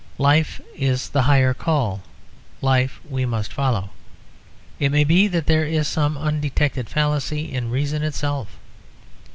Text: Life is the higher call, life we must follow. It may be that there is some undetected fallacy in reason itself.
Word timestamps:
Life 0.17 0.59
is 0.75 1.09
the 1.09 1.21
higher 1.21 1.53
call, 1.53 2.01
life 2.59 2.99
we 3.07 3.23
must 3.23 3.53
follow. 3.53 3.91
It 4.79 4.91
may 4.91 5.03
be 5.03 5.27
that 5.27 5.45
there 5.45 5.65
is 5.65 5.87
some 5.87 6.17
undetected 6.17 6.89
fallacy 6.89 7.53
in 7.53 7.69
reason 7.69 8.01
itself. 8.01 8.47